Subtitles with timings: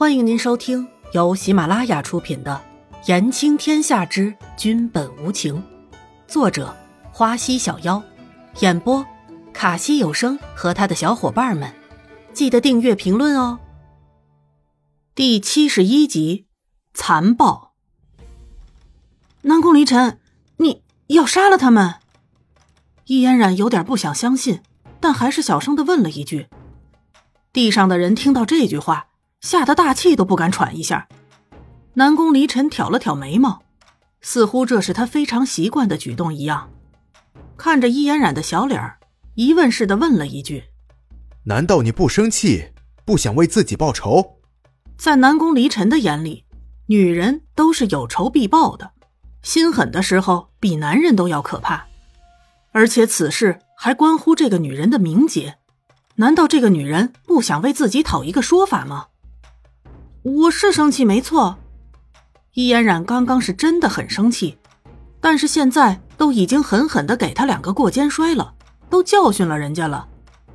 [0.00, 2.58] 欢迎您收听由喜马拉雅出品的
[3.06, 5.56] 《言情天下之君本无情》，
[6.26, 6.74] 作者
[7.12, 8.02] 花溪小妖，
[8.60, 9.04] 演播
[9.52, 11.70] 卡西有声和他的小伙伴们。
[12.32, 13.60] 记得订阅、评论哦。
[15.14, 16.46] 第七十一集，
[16.94, 17.74] 残暴。
[19.42, 20.18] 南宫离尘，
[20.56, 21.96] 你要杀了他们？
[23.04, 24.62] 易嫣然有点不想相信，
[24.98, 26.48] 但还是小声的问了一句。
[27.52, 29.08] 地上的人听到这句话，
[29.40, 31.08] 吓得大气都不敢喘一下。
[31.94, 33.62] 南宫离尘挑了挑眉毛，
[34.20, 36.70] 似乎这是他非常习惯的举动一样，
[37.56, 38.98] 看着伊嫣然的小脸儿，
[39.34, 40.64] 疑问似的问了一句
[41.44, 42.72] ：“难道你不生气，
[43.04, 44.38] 不想为自己报仇？”
[44.96, 46.44] 在南宫离尘的眼里，
[46.86, 48.92] 女人都是有仇必报的，
[49.42, 51.86] 心狠的时候比男人都要可怕。
[52.72, 55.56] 而且此事还关乎这个女人的名节，
[56.16, 59.06] 难道这个女人不想为自己讨一个说法吗？
[60.22, 61.58] 我是生气没错，
[62.52, 64.58] 易嫣然刚刚是真的很生气，
[65.18, 68.54] 但是现在都已经狠狠的给他两个过肩摔了，
[68.90, 70.06] 都教训了人家了，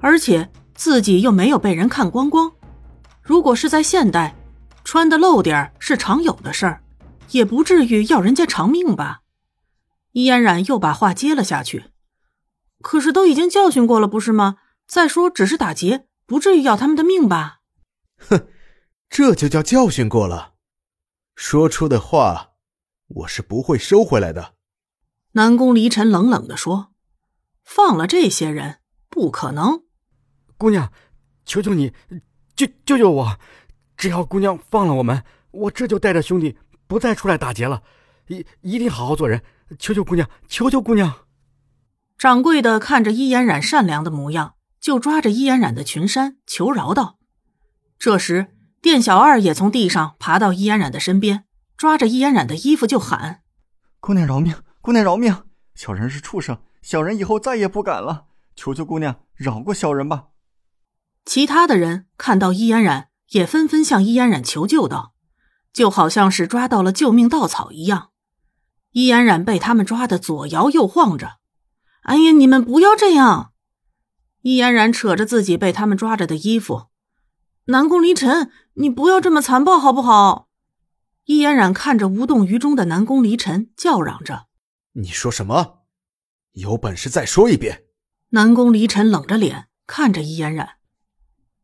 [0.00, 2.52] 而且自己又没有被人看光光。
[3.22, 4.36] 如果是在现代，
[4.84, 6.82] 穿的露点是常有的事儿，
[7.30, 9.20] 也不至于要人家偿命吧？
[10.12, 11.86] 易嫣然又把话接了下去。
[12.82, 14.56] 可是都已经教训过了，不是吗？
[14.86, 17.60] 再说只是打劫，不至于要他们的命吧？
[18.18, 18.46] 哼，
[19.16, 20.54] 这就叫教训过了。
[21.36, 22.54] 说出的话，
[23.06, 24.54] 我是不会收回来的。
[25.34, 26.92] 南宫离尘冷冷的说
[27.62, 29.84] ：“放了这些人，不可能。”
[30.58, 30.92] 姑娘，
[31.44, 31.92] 求求你，
[32.56, 33.38] 救救救我！
[33.96, 37.84] 只要姑娘放了我们，我这就带着兄弟不再出来打劫了，
[38.26, 39.44] 一一定好好做人。
[39.78, 41.28] 求求姑娘，求求姑娘！
[42.18, 47.20] 掌柜的看着伊嫣然善良的模样，就抓着伊嫣然的裙衫求饶道。
[47.96, 48.53] 这时，
[48.84, 53.40] 店小二也从地上爬到易嫣然的身边，抓着易嫣然的衣服就喊
[53.98, 54.54] ：“姑娘饶命！
[54.82, 55.34] 姑娘饶命！
[55.74, 58.26] 小人是畜生，小人以后再也不敢了。
[58.54, 60.26] 求求姑娘饶过小人吧！”
[61.24, 65.14] 其他的人看到易嫣然，也纷纷向易嫣然求救道，
[65.72, 68.10] 就好像是抓到了救命稻草一样。
[68.90, 71.38] 易嫣然被他们抓的左摇右晃着。
[72.02, 73.52] 哎呀，你们不要这样！
[74.42, 76.88] 易嫣然扯着自己被他们抓着的衣服，
[77.68, 80.48] 南宫离尘，你不要这么残暴好不好？
[81.24, 84.46] 易嫣然看着无动于衷的南宫离尘，叫嚷着
[84.94, 85.84] ：“你说什么？
[86.52, 87.84] 有本事再说一遍！”
[88.30, 90.76] 南宫离尘冷着脸看着易嫣然。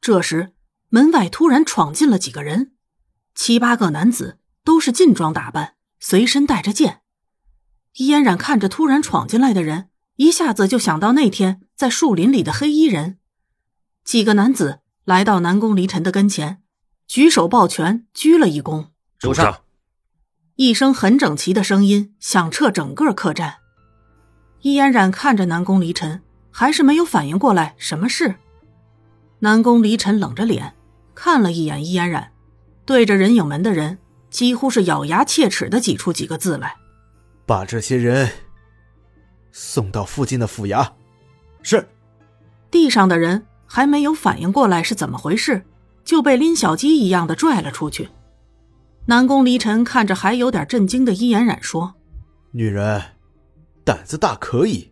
[0.00, 0.52] 这时，
[0.88, 2.72] 门外突然闯进了几个人，
[3.34, 7.02] 七八个男子，都是劲装打扮，随身带着剑。
[7.94, 9.90] 易嫣然看着突然闯进来的人。
[10.16, 13.18] 一下子就想到那天在树林里的黑衣人，
[14.02, 16.62] 几个男子来到南宫离尘的跟前，
[17.06, 18.88] 举手抱拳，鞠了一躬。
[19.18, 19.62] 主上，
[20.56, 23.56] 一声很整齐的声音响彻整个客栈。
[24.62, 28.34] 易嫣然看着南宫离尘，还是没有反应过来什么事。
[29.38, 30.74] 南宫离尘冷着脸
[31.14, 32.32] 看了一眼易嫣然，
[32.84, 33.98] 对着人影门的人，
[34.30, 36.74] 几乎是咬牙切齿的挤出几个字来
[37.46, 38.28] ：“把这些人。”
[39.52, 40.92] 送到附近的府衙，
[41.62, 41.88] 是。
[42.70, 45.64] 地上的人还没有反应过来是怎么回事，
[46.06, 48.08] 就被拎小鸡一样的拽了出去。
[49.04, 51.94] 南宫离尘看着还有点震惊的伊嫣然说
[52.52, 53.02] ：“女人，
[53.84, 54.90] 胆子大可以，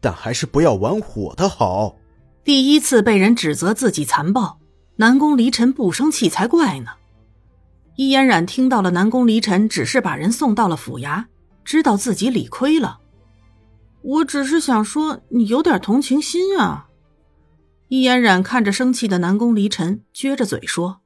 [0.00, 1.96] 但还是不要玩火的好。”
[2.44, 4.58] 第一次被人指责自己残暴，
[4.96, 6.90] 南宫离尘不生气才怪呢。
[7.96, 11.24] 伊嫣然听到了南宫离尘只是把人送到了府衙，
[11.64, 12.98] 知道自己理亏了。
[14.02, 16.88] 我只是想说，你有点同情心啊！
[17.92, 21.01] 易嫣然看着生气的南宫离尘，撅着嘴说：“